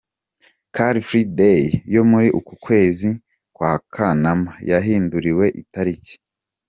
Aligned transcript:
Car 0.75 0.95
Free 1.07 1.27
Day 1.39 1.63
yo 1.95 2.01
muri 2.11 2.27
uku 2.39 2.53
kwezi 2.63 3.09
kwa 3.55 3.71
Kanama 3.93 4.51
yahinduriwe 4.69 5.45
itariki…. 5.61 6.13